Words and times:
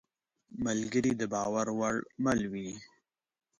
ملګری 0.65 1.11
د 1.17 1.21
باور 1.33 1.67
وړ 1.79 1.95
مل 2.23 2.41
وي. 2.51 2.69